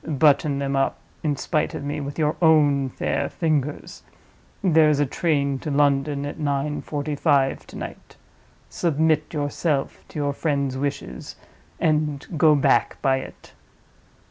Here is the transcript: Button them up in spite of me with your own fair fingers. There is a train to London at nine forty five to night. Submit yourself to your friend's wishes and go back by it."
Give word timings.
Button 0.07 0.57
them 0.57 0.75
up 0.75 0.97
in 1.21 1.35
spite 1.35 1.75
of 1.75 1.83
me 1.83 2.01
with 2.01 2.17
your 2.17 2.35
own 2.41 2.89
fair 2.89 3.29
fingers. 3.29 4.01
There 4.63 4.89
is 4.89 4.99
a 4.99 5.05
train 5.05 5.59
to 5.59 5.69
London 5.69 6.25
at 6.25 6.39
nine 6.39 6.81
forty 6.81 7.13
five 7.15 7.67
to 7.67 7.75
night. 7.77 8.15
Submit 8.67 9.31
yourself 9.31 10.03
to 10.07 10.17
your 10.17 10.33
friend's 10.33 10.75
wishes 10.75 11.35
and 11.79 12.25
go 12.35 12.55
back 12.55 12.97
by 13.03 13.17
it." 13.17 13.53